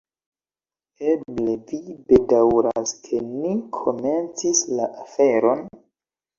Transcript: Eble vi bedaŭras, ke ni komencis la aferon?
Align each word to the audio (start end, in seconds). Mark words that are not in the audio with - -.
Eble 1.11 1.53
vi 1.73 1.81
bedaŭras, 2.09 2.95
ke 3.05 3.21
ni 3.29 3.55
komencis 3.81 4.67
la 4.81 4.91
aferon? 5.07 5.67